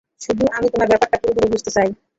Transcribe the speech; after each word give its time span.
তবু 0.21 0.43
আমি 0.55 0.67
তোমার 0.73 0.87
ব্যাপারটা 0.91 1.17
পুরোপুরি 1.21 1.47
বুঝতে 1.53 1.71
চাই। 1.75 1.89